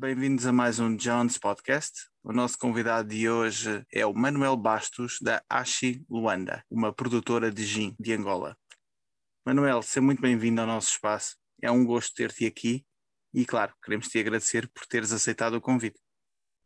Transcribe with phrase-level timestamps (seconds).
[0.00, 2.08] Bem-vindos a mais um Jones Podcast.
[2.24, 7.62] O nosso convidado de hoje é o Manuel Bastos, da Ashi Luanda, uma produtora de
[7.62, 8.56] gin de Angola.
[9.44, 11.36] Manuel, seja muito bem-vindo ao nosso espaço.
[11.60, 12.82] É um gosto ter-te aqui
[13.34, 16.00] e, claro, queremos te agradecer por teres aceitado o convite.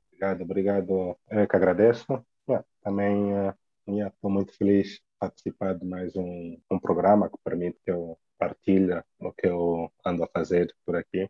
[0.07, 1.19] Obrigado, obrigado.
[1.29, 2.07] Eu que agradeço.
[2.85, 3.33] também
[3.89, 9.03] estou muito feliz de participar de mais um, um programa que permite que eu partilhe
[9.19, 11.29] o que eu ando a fazer por aqui.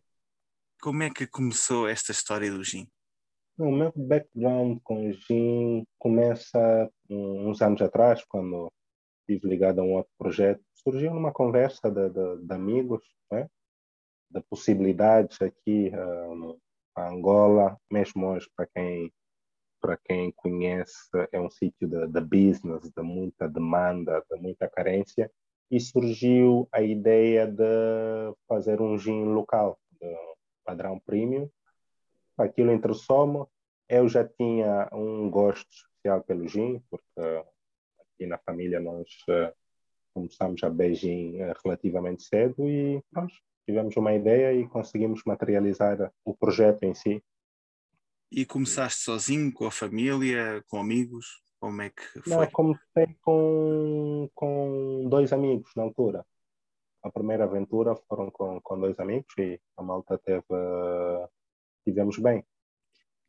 [0.81, 2.87] Como é que começou esta história do gin?
[3.57, 8.71] O meu background com o gin começa uns anos atrás, quando
[9.27, 10.61] estive ligado a um outro projeto.
[10.75, 13.47] Surgiu numa conversa de, de, de amigos, né?
[14.29, 16.59] de possibilidades aqui uh,
[16.95, 19.11] a Angola, mesmo hoje, para quem
[19.81, 25.29] para quem conhece, é um sítio de, de business, de muita demanda, de muita carência,
[25.69, 30.34] e surgiu a ideia de fazer um gin local, de
[30.65, 31.49] padrão premium.
[32.37, 33.45] Aquilo interessou-me.
[33.87, 37.43] Eu já tinha um gosto especial pelo gin, porque
[37.99, 39.53] aqui na família nós uh,
[40.13, 43.31] começamos a beber gin uh, relativamente cedo e nós
[43.65, 47.23] tivemos uma ideia e conseguimos materializar o projeto em si.
[48.31, 51.41] E começaste sozinho, com a família, com amigos?
[51.59, 52.35] Como é que foi?
[52.35, 56.25] Não, comecei com, com dois amigos na altura.
[57.05, 60.43] A primeira aventura foram com, com dois amigos e a malta teve.
[61.87, 62.43] Tivemos bem.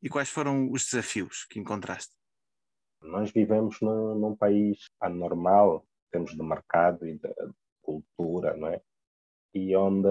[0.02, 2.14] E quais foram os desafios que encontraste?
[3.02, 7.34] Nós vivemos num, num país anormal, em termos de mercado e de
[7.82, 8.80] cultura, não é?
[9.56, 10.08] e onde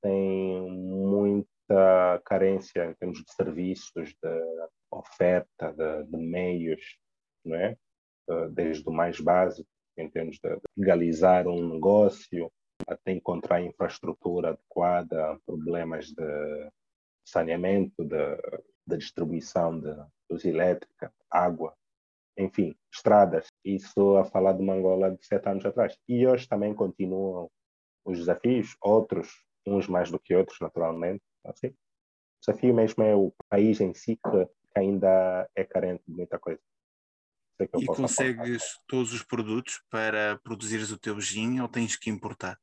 [0.00, 6.98] tem muita carência em termos de serviços, de oferta, de, de meios,
[7.44, 7.76] não é?
[8.30, 12.50] Eh, desde o mais básico, em termos de legalizar um negócio,
[12.86, 16.70] até encontrar infraestrutura adequada, problemas de
[17.24, 18.36] saneamento, de,
[18.86, 19.94] de distribuição de
[20.30, 21.74] luz elétrica, água,
[22.36, 23.46] enfim, estradas.
[23.64, 25.96] Isso a falar de uma Angola de sete anos atrás.
[26.08, 27.50] E hoje também continuam
[28.04, 31.22] os desafios, outros, uns mais do que outros, naturalmente.
[31.44, 31.68] Assim.
[31.68, 31.76] O
[32.40, 36.60] desafio mesmo é o país em si que ainda é carente de muita coisa.
[37.78, 38.84] E consegues apontar.
[38.88, 42.58] todos os produtos para produzires o teu gin ou tens que importar?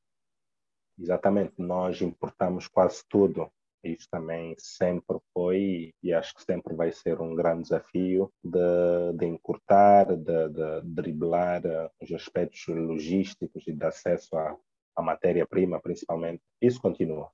[0.99, 3.51] Exatamente, nós importamos quase tudo.
[3.83, 9.25] Isso também sempre foi e acho que sempre vai ser um grande desafio de, de
[9.25, 14.57] encurtar, de, de driblar eh, os aspectos logísticos e de acesso a,
[14.95, 16.41] a matéria-prima, principalmente.
[16.59, 17.31] Isso continua.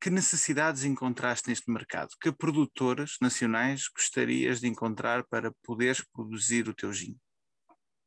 [0.00, 2.10] Que necessidades encontraste neste mercado?
[2.20, 7.16] Que produtoras nacionais gostarias de encontrar para poderes produzir o teu gin?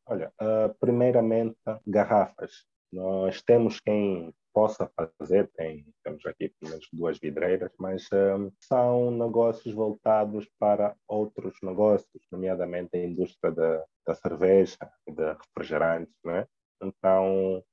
[0.06, 1.56] Olha, uh, primeiramente,
[1.86, 2.66] garrafas.
[2.92, 9.12] Nós temos quem possa fazer, tem, temos aqui pelo menos duas vidreiras, mas uh, são
[9.12, 16.48] negócios voltados para outros negócios, nomeadamente a indústria da, da cerveja e de refrigerantes, né?
[16.82, 17.64] Então,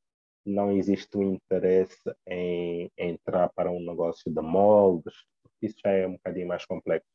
[0.45, 5.15] não existe um interesse em entrar para um negócio de moldes,
[5.61, 7.09] isso já é um bocadinho mais complexo.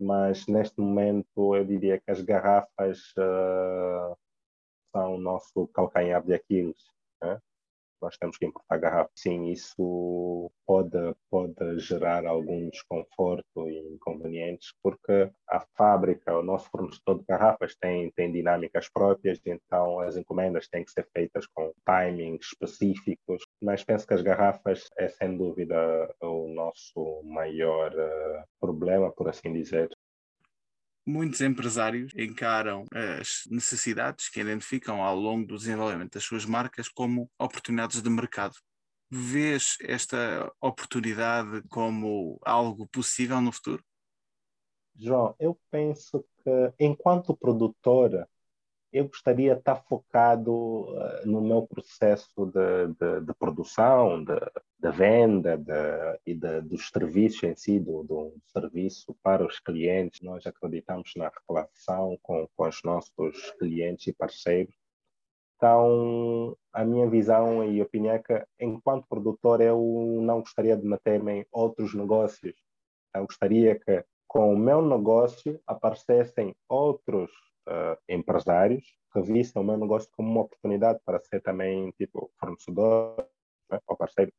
[0.00, 4.16] Mas neste momento eu diria que as garrafas uh,
[4.90, 6.82] são o nosso calcanhar de Aquiles.
[7.22, 7.40] Né?
[8.02, 9.12] Nós temos que importar garrafas.
[9.16, 10.98] Sim, isso pode,
[11.30, 18.10] pode gerar algum desconforto e inconvenientes, porque a fábrica, o nosso fornecedor de garrafas tem,
[18.12, 24.06] tem dinâmicas próprias, então as encomendas têm que ser feitas com timings específicos, mas penso
[24.06, 25.76] que as garrafas é sem dúvida
[26.20, 29.88] o nosso maior uh, problema, por assim dizer,
[31.06, 37.30] muitos empresários encaram as necessidades que identificam ao longo do desenvolvimento das suas marcas como
[37.38, 38.54] oportunidades de mercado.
[39.10, 43.84] Vês esta oportunidade como algo possível no futuro?
[44.94, 48.28] João, eu penso que enquanto produtora
[48.92, 54.34] eu gostaria de estar focado uh, no meu processo de, de, de produção, de,
[54.78, 55.58] de venda
[56.26, 60.20] e dos serviços em si, do, do, serviço para os clientes.
[60.20, 64.74] Nós acreditamos na relação com, com os nossos clientes e parceiros.
[65.56, 69.80] Então, a minha visão e opinião é que, enquanto produtor, eu
[70.20, 72.54] não gostaria de meter-me em outros negócios.
[73.14, 77.30] Eu gostaria que, com o meu negócio, aparecessem outros
[77.68, 83.28] uh, empresários que vissem o meu negócio como uma oportunidade para ser também tipo fornecedor
[83.70, 84.32] né, ou parceiro.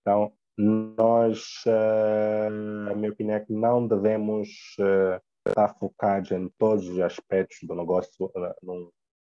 [0.00, 4.48] Então, nós, uh, a minha opinião é que não devemos
[4.78, 8.92] uh, estar focados em todos os aspectos do negócio uh, no,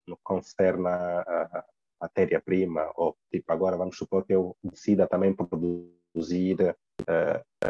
[0.06, 1.64] no concerne a,
[2.00, 6.76] matéria-prima, ou tipo, agora vamos supor que eu decida também produzir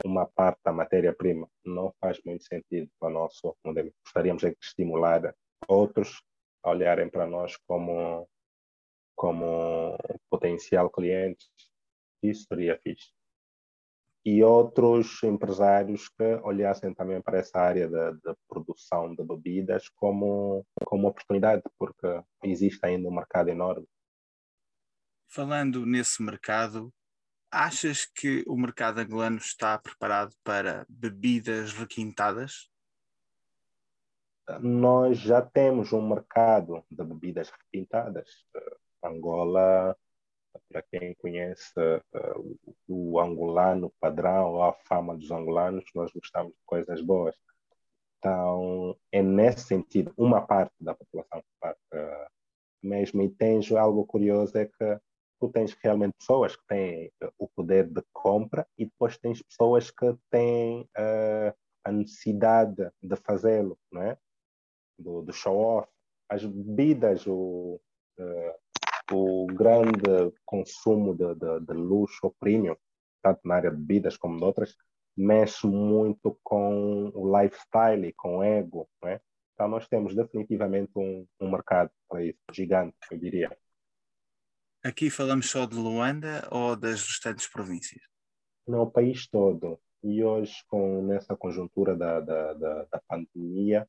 [0.04, 3.92] uma parte da matéria-prima não faz muito sentido para o nosso modelo.
[4.04, 5.34] Gostaríamos de estimular
[5.68, 6.22] outros
[6.62, 8.28] a olharem para nós como,
[9.14, 9.96] como
[10.30, 11.48] potencial clientes.
[12.22, 13.12] Isso seria fixe.
[14.24, 21.06] E outros empresários que olhassem também para essa área da, produção de bebidas como, como
[21.06, 23.86] oportunidade, porque existe ainda um mercado enorme.
[25.28, 26.92] Falando nesse mercado,
[27.50, 32.70] achas que o mercado angolano está preparado para bebidas requintadas?
[34.60, 38.28] Nós já temos um mercado de bebidas requintadas.
[39.02, 39.96] Angola,
[40.68, 42.58] para quem conhece uh,
[42.88, 47.34] o angolano padrão, a fama dos angolanos, nós gostamos de coisas boas.
[48.18, 52.30] Então, é nesse sentido, uma parte da população uh,
[52.82, 53.22] mesmo.
[53.22, 55.00] E tens algo curioso, é que
[55.40, 59.90] tu tens realmente pessoas que têm eh, o poder de compra e depois tens pessoas
[59.90, 61.54] que têm uh,
[61.84, 64.18] a necessidade de fazê-lo, não é?
[64.98, 65.88] Do, do show-off.
[66.28, 67.80] As bebidas, o,
[68.18, 72.76] uh, o grande consumo de, de, de luxo premium,
[73.22, 74.76] tanto na área de bebidas como de outras,
[75.16, 79.20] mexe muito com o lifestyle e com o ego, não é?
[79.54, 83.56] Então nós temos definitivamente um, um mercado para isso, gigante, eu diria.
[84.86, 88.00] Aqui falamos só de Luanda ou das restantes províncias?
[88.68, 89.80] Não, o país todo.
[90.00, 93.82] E hoje, com nessa conjuntura da, da, da, da pandemia,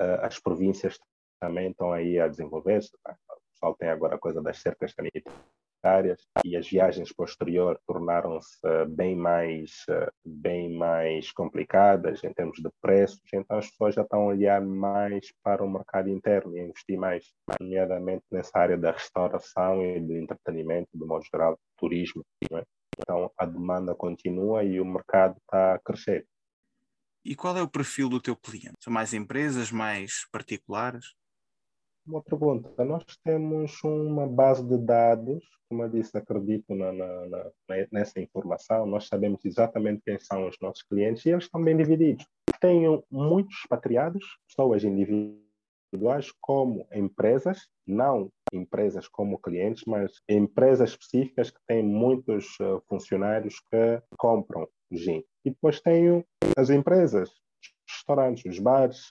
[0.00, 0.98] uh, as províncias
[1.40, 2.90] também estão aí a desenvolver-se.
[2.96, 5.40] O pessoal tem agora a coisa das cercas sanitárias
[5.82, 12.58] áreas e as viagens posterior tornaram-se uh, bem mais uh, bem mais complicadas em termos
[12.58, 16.60] de preços, então as pessoas já estão a olhar mais para o mercado interno e
[16.60, 22.24] a investir mais, nomeadamente nessa área da restauração e do entretenimento, do modo geral, turismo.
[22.52, 22.62] É?
[22.98, 26.26] Então a demanda continua e o mercado está a crescer.
[27.24, 28.76] E qual é o perfil do teu cliente?
[28.82, 31.14] São mais empresas, mais particulares?
[32.10, 32.84] Uma pergunta.
[32.84, 37.50] Nós temos uma base de dados, como eu disse, acredito na, na, na,
[37.92, 38.84] nessa informação.
[38.84, 42.26] Nós sabemos exatamente quem são os nossos clientes e eles estão bem divididos.
[42.60, 51.60] Tenho muitos expatriados, pessoas individuais, como empresas, não empresas como clientes, mas empresas específicas que
[51.68, 55.22] têm muitos uh, funcionários que compram gin.
[55.44, 56.24] E depois tenho
[56.56, 57.30] as empresas,
[57.88, 59.08] restaurantes, os bares,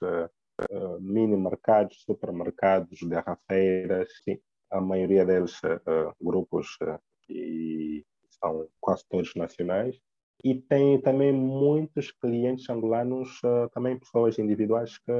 [0.72, 4.40] uh, uh, mini mercados, supermercados, garrafeiras, sim,
[4.72, 10.00] a maioria deles uh, grupos uh, e são quase todos nacionais.
[10.44, 13.42] E tem também muitos clientes angolanos,
[13.74, 15.12] também pessoas individuais que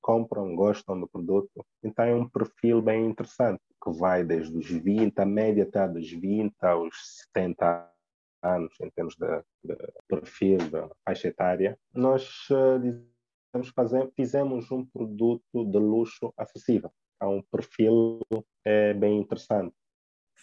[0.00, 1.64] compram, gostam do produto.
[1.84, 6.10] Então é um perfil bem interessante, que vai desde os 20, a média até dos
[6.10, 6.94] 20 aos
[7.34, 7.92] 70
[8.42, 9.76] anos, em termos de, de
[10.08, 11.78] perfil, da faixa etária.
[11.94, 12.78] Nós uh,
[14.16, 16.92] fizemos um produto de luxo acessível.
[17.20, 18.20] É um perfil
[18.64, 19.74] é, bem interessante.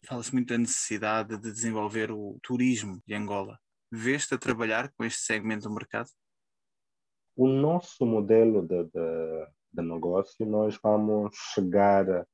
[0.06, 3.60] Fala-se muito da necessidade de desenvolver o turismo de Angola.
[3.92, 6.10] Vês-te a trabalhar com este segmento do mercado?
[7.36, 12.26] O nosso modelo de, de, de negócio, nós vamos chegar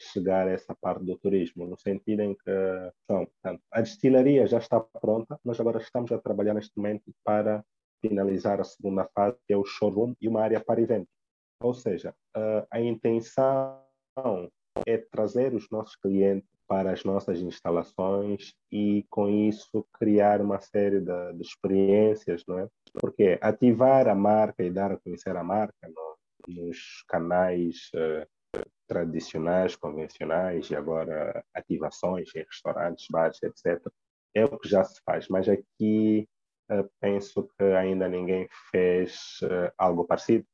[0.00, 4.80] chegar a essa parte do turismo, no sentido em que portanto, a destilaria já está
[4.80, 7.64] pronta, nós agora estamos a trabalhar neste momento para
[8.00, 11.12] finalizar a segunda fase, que é o showroom e uma área para eventos.
[11.62, 12.14] Ou seja,
[12.70, 13.80] a intenção
[14.86, 21.00] é trazer os nossos clientes para as nossas instalações e, com isso, criar uma série
[21.00, 22.68] de, de experiências, não é?
[22.94, 26.16] Porque ativar a marca e dar a conhecer a marca no,
[26.48, 33.84] nos canais uh, tradicionais, convencionais e agora ativações em restaurantes, bares, etc.
[34.34, 36.28] É o que já se faz, mas aqui
[37.00, 40.46] penso que ainda ninguém fez uh, algo parecido,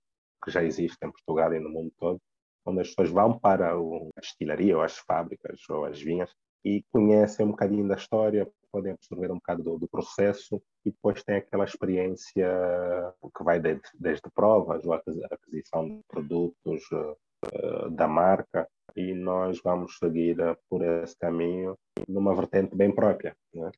[0.42, 2.20] que já existe em Portugal e no mundo todo,
[2.64, 3.76] onde as pessoas vão para a
[4.20, 6.30] destilaria ou as fábricas ou as vinhas
[6.64, 11.23] e conhecem um bocadinho da história, podem absorver um bocado do, do processo e depois
[11.23, 18.08] tem aquela experiência que vai desde, desde provas ou a aquisição de produtos uh, da
[18.08, 20.37] marca e nós vamos seguir
[20.68, 23.37] por esse caminho numa vertente bem própria.
[23.54, 23.70] Né?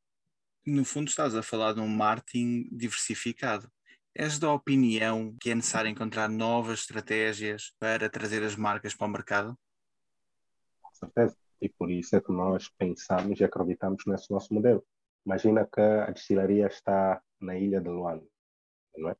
[0.66, 3.70] No fundo estás a falar de um marketing diversificado.
[4.14, 9.10] És da opinião que é necessário encontrar novas estratégias para trazer as marcas para o
[9.10, 9.58] mercado?
[10.82, 11.36] Com certeza.
[11.60, 14.84] E por isso é que nós pensamos e acreditamos nesse nosso modelo.
[15.24, 18.26] Imagina que a destilaria está na ilha de Luanda,
[18.96, 19.16] não é?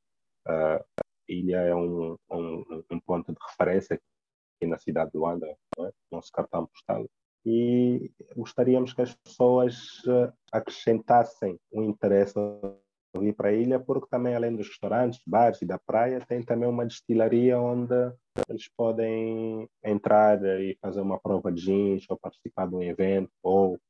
[0.47, 0.85] a
[1.29, 5.93] ilha é um, um, um ponto de referência aqui na cidade de Luanda, não é?
[6.11, 7.09] nosso cartão postal
[7.51, 12.39] e gostaríamos que as pessoas eh, acrescentassem um interesse
[13.19, 16.69] vir para a ilha, porque também, além dos restaurantes, bares e da praia, tem também
[16.69, 17.95] uma destilaria onde
[18.47, 23.81] eles podem entrar e fazer uma prova de gins, ou participar de um evento, ou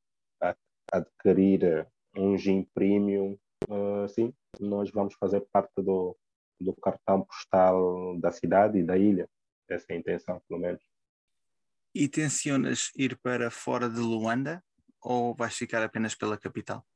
[0.93, 1.87] adquirir
[2.17, 3.37] um gin premium.
[3.69, 6.17] Uh, sim, nós vamos fazer parte do,
[6.61, 9.29] do cartão postal da cidade e da ilha.
[9.69, 10.83] Essa é a intenção, pelo menos.
[12.03, 14.63] E tencionas ir para fora de Luanda
[15.03, 16.87] ou vais ficar apenas pela capital?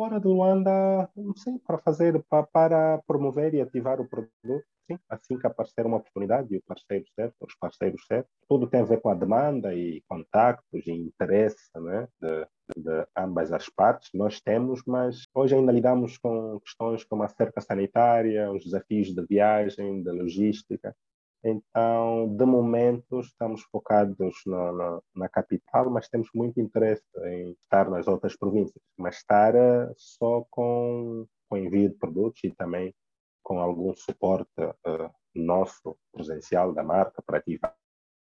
[0.00, 5.38] fora de Luanda, sim, para fazer, para, para promover e ativar o produto, sim, assim
[5.38, 9.02] que aparecer uma oportunidade e o parceiro certo, os parceiros certos, tudo tem a ver
[9.02, 12.46] com a demanda e contactos e interesse né, de,
[12.82, 17.60] de ambas as partes, nós temos, mas hoje ainda lidamos com questões como a cerca
[17.60, 20.96] sanitária, os desafios de viagem, de logística,
[21.42, 27.88] então, de momento, estamos focados na, na, na, capital, mas temos muito interesse em estar
[27.88, 32.94] nas outras províncias, mas estar uh, só com, com envio de produtos e também
[33.42, 37.74] com algum suporte uh, nosso, presencial da marca, para ativar,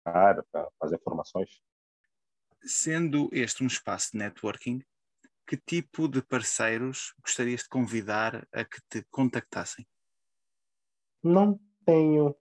[0.04, 1.50] para fazer formações.
[2.64, 4.84] Sendo este um espaço de networking,
[5.48, 9.88] que tipo de parceiros gostarias de convidar a que te contactassem?
[11.24, 12.36] Não tenho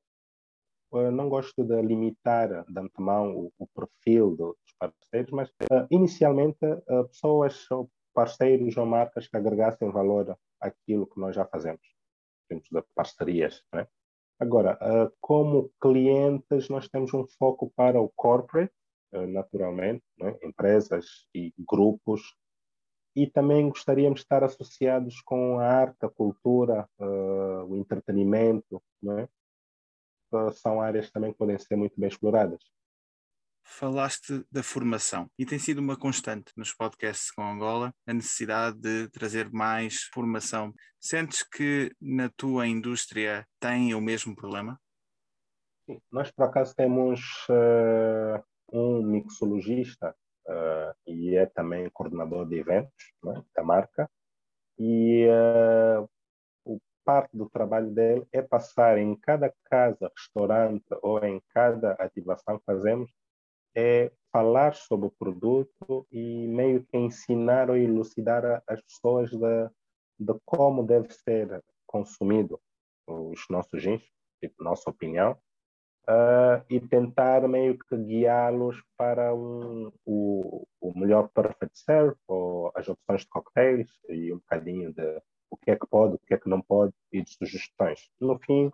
[0.93, 7.09] não gosto de limitar de antemão o, o perfil dos parceiros, mas uh, inicialmente uh,
[7.09, 11.83] pessoas ou parceiros ou marcas que agregassem valor àquilo que nós já fazemos,
[12.49, 13.63] temos de parcerias.
[13.75, 13.87] Né?
[14.39, 18.73] Agora, uh, como clientes, nós temos um foco para o corporate,
[19.29, 20.37] naturalmente, né?
[20.43, 22.35] empresas e grupos,
[23.15, 29.27] e também gostaríamos de estar associados com a arte, a cultura, o entretenimento, né?
[30.53, 32.61] São áreas também que podem ser muito bem exploradas.
[33.69, 39.09] Falaste da formação e tem sido uma constante nos podcasts com Angola a necessidade de
[39.11, 40.73] trazer mais formação.
[41.01, 44.81] Sentes que na tua indústria tem o mesmo problema?
[45.85, 50.15] Sim, nós por acaso temos uh, um mixologista
[50.47, 54.09] uh, e é também coordenador de eventos né, da marca
[54.79, 56.09] e uh,
[57.07, 62.65] parte do trabalho dele é passar em cada casa, restaurante ou em cada ativação que
[62.65, 63.09] fazemos,
[63.77, 69.71] é falar sobre o produto e meio que ensinar ou elucidar as pessoas de,
[70.19, 72.61] de como deve ser consumido
[73.07, 74.03] os nossos gins,
[74.41, 75.39] tipo, nossa opinião,
[76.09, 82.89] uh, e tentar meio que guiá-los para um, o, o melhor perfect serve ou as
[82.89, 85.23] opções de cocktails e um bocadinho de
[85.67, 88.09] que é que pode, o que é que não pode e de sugestões.
[88.21, 88.71] No fim,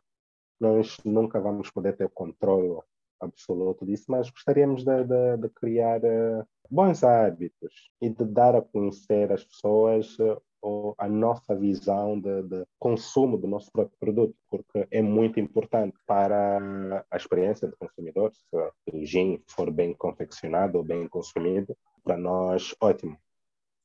[0.61, 2.79] nós nunca vamos poder ter controle
[3.19, 8.61] absoluto disso, mas gostaríamos de, de, de criar uh, bons hábitos e de dar a
[8.61, 14.87] conhecer às pessoas uh, a nossa visão de, de, consumo do nosso próprio produto, porque
[14.91, 18.57] é muito importante para a experiência do consumidor, se
[18.93, 23.17] o gin for bem confeccionado ou bem consumido, para nós, ótimo.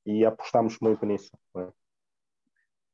[0.06, 1.32] E apostamos muito nisso.
[1.56, 1.72] Né?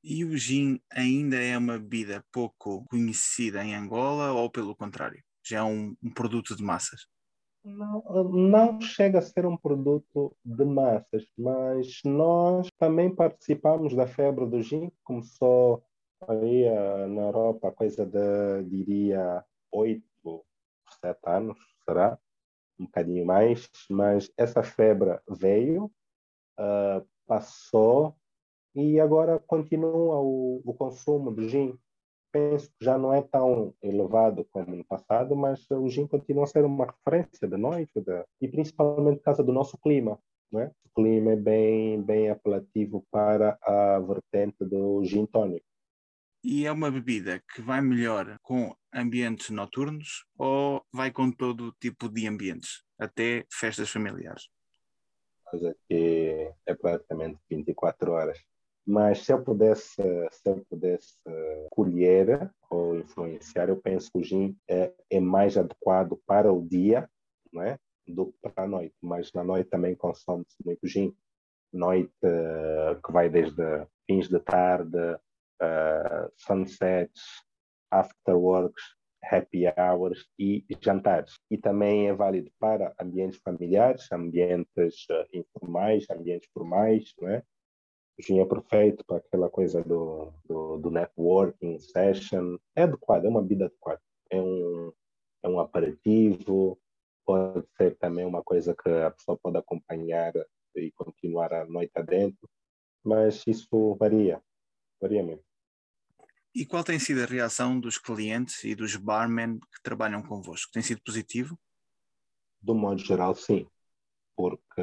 [0.03, 5.23] E o gin ainda é uma bebida pouco conhecida em Angola ou pelo contrário?
[5.45, 7.07] Já é um, um produto de massas?
[7.63, 14.45] Não, não, chega a ser um produto de massas, mas nós também participamos da febre
[14.45, 15.81] do gin, começou
[16.27, 19.41] aí uh, na Europa, coisa de, diria,
[19.71, 20.45] oito,
[20.99, 22.19] sete anos, será?
[22.77, 25.85] Um bocadinho mais, mas essa febre veio,
[26.59, 28.17] uh, passou,
[28.75, 31.77] e agora continua o, o consumo do gin.
[32.31, 36.47] Penso que já não é tão elevado como no passado, mas o gin continua a
[36.47, 40.19] ser uma referência de noite de, e principalmente por causa do nosso clima.
[40.55, 40.71] é?
[40.85, 45.65] O clima é bem, bem apelativo para a vertente do gin tônico.
[46.43, 52.09] E é uma bebida que vai melhor com ambientes noturnos ou vai com todo tipo
[52.09, 54.49] de ambientes, até festas familiares?
[55.45, 58.43] Mas aqui é praticamente 24 horas.
[58.85, 59.95] Mas se eu pudesse,
[60.31, 61.17] se eu pudesse
[61.71, 67.09] colher ou influenciar, eu penso que o gin é, é mais adequado para o dia,
[67.51, 67.77] não é?
[68.07, 68.95] do que para a noite.
[69.01, 71.13] Mas na noite também consome-se muito gin.
[71.71, 77.21] Noite uh, que vai desde fins de tarde, uh, sunsets,
[77.91, 78.83] afterworks,
[79.23, 81.33] happy hours e jantares.
[81.49, 87.43] E também é válido para ambientes familiares, ambientes informais, ambientes formais, não é?
[88.17, 92.57] É perfeito para aquela coisa do, do, do, networking, session.
[92.75, 94.01] É adequado, é uma vida adequada.
[94.29, 94.93] É um,
[95.43, 96.79] é um aperitivo,
[97.25, 100.33] pode ser também uma coisa que a pessoa pode acompanhar
[100.75, 102.49] e continuar a noite adentro,
[103.03, 104.41] mas isso varia.
[105.01, 105.43] varia muito.
[106.55, 110.71] E qual tem sido a reação dos clientes e dos barmen que trabalham convosco?
[110.71, 111.59] Tem sido positivo?
[112.61, 113.67] Do modo geral, sim,
[114.35, 114.81] porque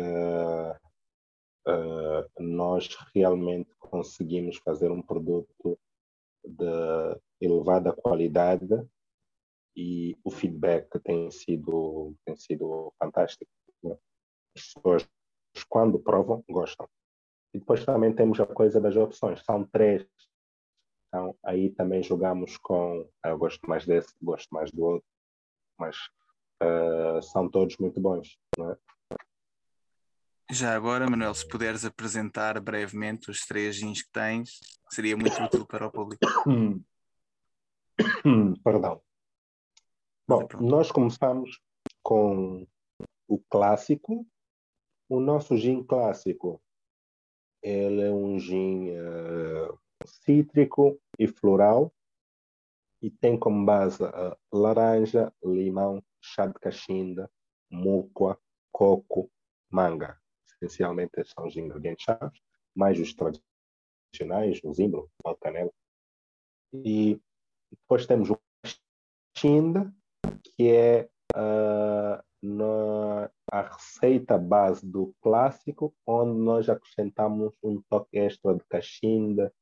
[1.67, 5.79] uh, nós realmente conseguimos fazer um produto
[6.45, 8.69] de elevada qualidade
[9.77, 13.51] e o feedback tem sido, tem sido fantástico.
[13.85, 13.99] As
[14.75, 15.09] pessoas,
[15.69, 16.89] quando provam, gostam.
[17.55, 19.43] E depois também temos a coisa das opções.
[19.45, 20.07] São três.
[21.09, 23.09] Então, aí também jogamos com.
[23.23, 25.09] Ah, eu gosto mais desse, gosto mais do outro.
[25.79, 25.97] Mas
[26.63, 28.39] uh, são todos muito bons.
[28.59, 28.77] Né?
[30.53, 34.59] Já agora, Manuel, se puderes apresentar brevemente os três jeans que tens,
[34.91, 36.27] seria muito útil para o público.
[38.65, 39.01] Perdão.
[40.27, 41.61] Bom, nós começamos
[42.03, 42.67] com
[43.29, 44.27] o clássico.
[45.09, 46.61] O nosso gin clássico,
[47.63, 51.95] ele é um gin uh, cítrico e floral
[53.01, 57.31] e tem como base uh, laranja, limão, chá de cachimba,
[57.71, 58.37] múcua,
[58.73, 59.31] coco,
[59.71, 60.20] manga
[60.61, 62.39] essencialmente são os ingredientes-chave,
[62.75, 65.73] mais os tradicionais, o zimbro, o canela.
[66.73, 67.21] E
[67.71, 68.39] depois temos o
[69.37, 69.93] chinda,
[70.57, 78.55] que é uh, na, a receita base do clássico, onde nós acrescentamos um toque extra
[78.55, 79.53] de cachinda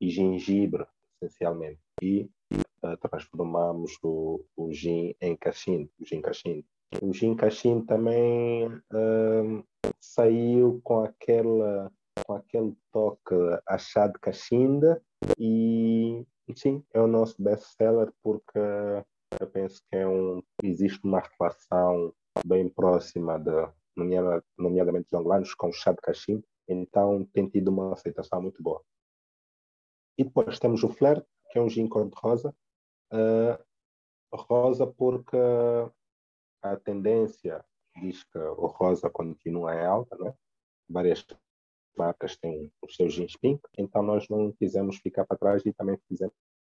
[0.00, 0.86] e gengibre,
[1.20, 1.80] essencialmente.
[2.02, 6.64] E uh, transformamos o, o gin em cachinda, o gin cachinda.
[7.02, 9.64] O gin cachinda também uh,
[10.00, 11.90] saiu com aquela
[12.26, 13.34] com aquele toque
[13.66, 15.02] achado de cachinda
[15.38, 16.24] e
[16.54, 18.58] sim, é o nosso best-seller porque
[19.40, 22.14] eu penso que é um, existe uma relação
[22.46, 23.50] bem próxima, de,
[23.96, 28.82] nomeadamente dos angolanos, com o chá de cachimbo, então tem tido uma aceitação muito boa.
[30.16, 32.54] E depois temos o Flair, que é um gin cor-de-rosa.
[33.12, 33.58] Uh,
[34.32, 35.36] rosa porque
[36.64, 37.62] a tendência
[38.00, 40.34] diz que o rosa continua em alta, né?
[40.88, 41.24] várias
[41.96, 45.98] marcas têm os seus jeans pink, então nós não quisemos ficar para trás e também
[46.08, 46.34] fizemos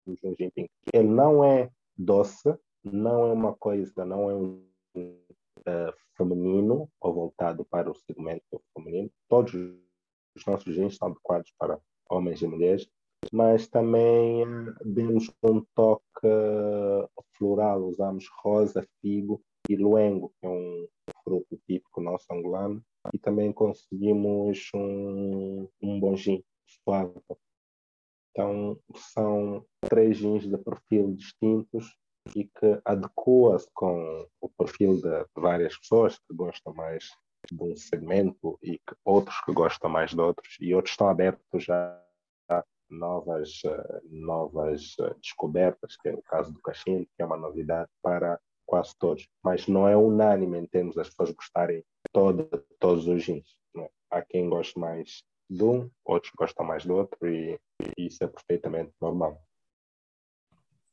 [0.07, 0.69] um gin pink.
[0.91, 7.63] Ele não é doce, não é uma coisa, não é um uh, feminino ou voltado
[7.65, 9.09] para o segmento feminino.
[9.29, 9.53] Todos
[10.35, 12.89] os nossos jeans são adequados para homens e mulheres,
[13.31, 14.45] mas também
[14.83, 16.27] demos um toque
[17.37, 20.87] floral, usamos rosa, figo e luengo, que é um
[21.23, 27.19] fruto típico nosso angolano, e também conseguimos um, um bom gin suave.
[28.31, 31.95] Então, são três gins de perfil distintos
[32.35, 37.05] e que adequa-se com o perfil de várias pessoas que gostam mais
[37.51, 41.63] de um segmento e que outros que gostam mais de outros e outros estão abertos
[41.63, 42.03] já
[42.49, 43.61] a novas
[44.09, 49.27] novas descobertas que é o caso do cachimbo que é uma novidade para quase todos,
[49.43, 53.57] mas não é unânime em termos das pessoas gostarem de todos os jeans.
[53.77, 53.89] É?
[54.09, 57.59] Há quem goste mais de um, outros gostam mais do outro e,
[57.97, 59.41] e isso é perfeitamente normal.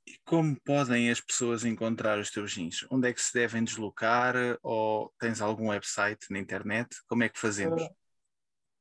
[0.07, 2.85] E como podem as pessoas encontrar os teus jeans?
[2.91, 4.35] Onde é que se devem deslocar?
[4.63, 6.89] Ou tens algum website na internet?
[7.07, 7.83] Como é que fazemos?
[7.83, 7.95] Uh,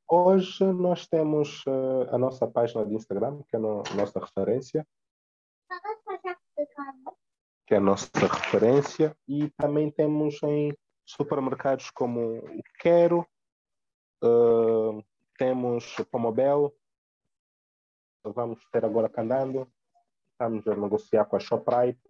[0.08, 4.84] hoje nós temos uh, a nossa página de Instagram, que é a no, nossa referência
[7.66, 10.72] que é a nossa referência, e também temos em
[11.04, 13.26] supermercados como o Quero,
[14.22, 15.04] uh,
[15.38, 16.74] temos Pomobel,
[18.24, 19.70] vamos ter agora Candando,
[20.32, 22.00] estamos a negociar com a Shoprite,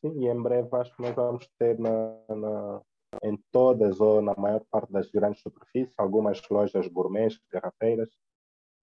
[0.00, 1.90] sim, e em breve acho que nós vamos ter na,
[2.28, 2.82] na,
[3.22, 8.08] em todas ou na maior parte das grandes superfícies, algumas lojas gourmets, garrafeiras,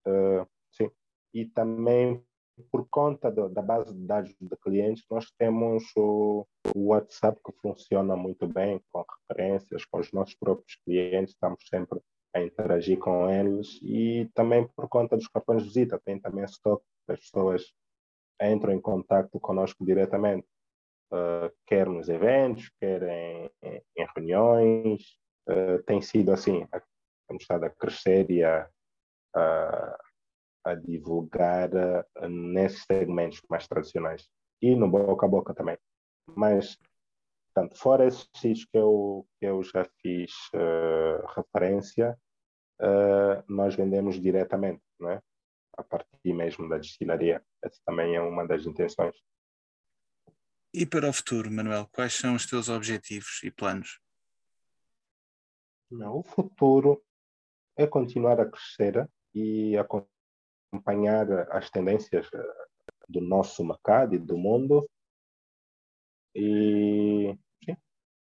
[0.08, 0.90] uh, sim,
[1.34, 2.24] e também
[2.72, 7.52] por conta do, da base de dados de clientes, nós temos o, o, WhatsApp que
[7.62, 12.00] funciona muito bem, com referências, com os nossos próprios clientes, estamos sempre
[12.36, 16.84] a interagir com eles e também por conta dos cartões de visita, tem também stock,
[17.08, 17.74] as pessoas
[18.42, 20.48] entram em contato conosco diretamente,
[21.12, 23.52] uh, quer nos eventos, quer em,
[23.96, 25.02] em reuniões,
[25.48, 26.68] uh, tem sido assim,
[27.28, 28.68] temos estado a crescer e a,
[29.36, 30.03] a
[30.64, 34.30] a divulgar uh, nesses segmentos mais tradicionais
[34.62, 35.78] e no boca a boca também.
[36.36, 36.78] Mas,
[37.54, 42.18] portanto, fora esses sítios que eu, que eu já fiz uh, referência,
[42.82, 45.22] uh, nós vendemos diretamente, não é?
[45.78, 47.44] a partir mesmo da destilaria.
[47.64, 49.16] Essa também é uma das intenções.
[50.74, 54.00] E para o futuro, Manuel, quais são os teus objetivos e planos?
[55.90, 57.04] Não, o futuro
[57.78, 59.84] é continuar a crescer e a
[60.74, 62.28] acompanhar as tendências
[63.08, 64.90] do nosso mercado e do mundo
[66.36, 67.78] e sim,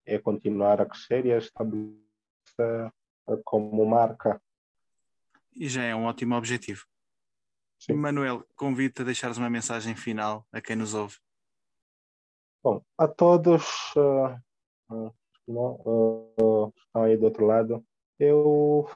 [0.06, 1.98] é continuar a crescer e a estabelecer
[3.44, 4.40] como marca.
[5.56, 6.86] E já é um ótimo objetivo.
[7.80, 7.94] Sim.
[7.94, 11.18] Manuel, convido-te a deixares uma mensagem final a quem nos ouve.
[12.64, 14.40] Bom, a todos uh,
[14.92, 15.14] uh,
[15.48, 17.86] uh, estão aí do outro lado,
[18.20, 18.90] eu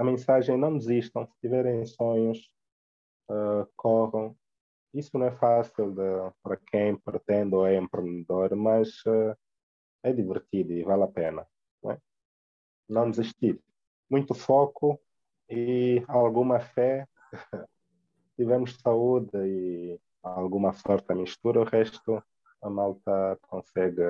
[0.00, 2.50] a mensagem não desistam, se tiverem sonhos,
[3.76, 4.34] corram.
[4.94, 5.94] Isso não é fácil
[6.42, 8.88] para quem pretende ou é empreendedor, mas
[10.02, 11.46] é divertido e vale a pena.
[11.82, 11.98] Não, é?
[12.88, 13.62] não desistir.
[14.08, 14.98] Muito foco
[15.50, 17.06] e alguma fé
[18.36, 22.24] tivemos saúde e alguma sorte a mistura, o resto
[22.62, 24.02] a malta consegue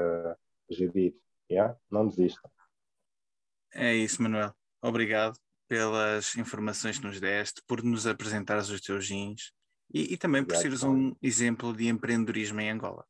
[0.71, 1.17] gerir.
[1.51, 1.77] Yeah?
[1.91, 2.49] Não desista.
[3.75, 4.55] É isso, Manuel.
[4.81, 5.37] Obrigado
[5.71, 9.53] pelas informações que nos deste, por nos apresentares os teus jeans
[9.95, 13.07] e, e também por seres um exemplo de empreendedorismo em Angola.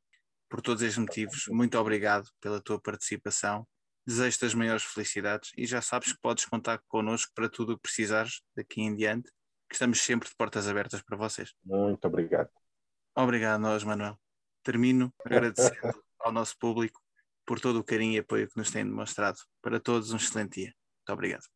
[0.47, 3.67] Por todos estes motivos, muito obrigado pela tua participação.
[4.07, 7.83] Desejo-te as maiores felicidades e já sabes que podes contar connosco para tudo o que
[7.83, 9.31] precisares daqui em diante
[9.67, 11.55] que estamos sempre de portas abertas para vocês.
[11.65, 12.51] Muito obrigado.
[13.17, 14.21] Obrigado a nós, Manuel.
[14.63, 17.01] Termino agradecendo ao nosso público
[17.47, 19.39] por todo o carinho e apoio que nos têm demonstrado.
[19.63, 20.75] Para todos, um excelente dia.
[20.99, 21.51] Muito obrigado.